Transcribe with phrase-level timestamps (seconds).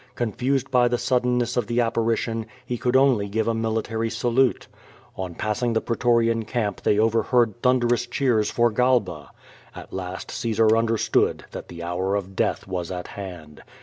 [0.15, 4.65] Confused by the suddenness of the apparition, he could only give a military salute.
[5.15, 7.89] On passing the pretorian camp they overheard thun* 514 Q^^ VADT8.
[7.89, 9.29] clerous cheers for Galba.
[9.75, 13.61] At last Caesar understood that the hour of death was at hand.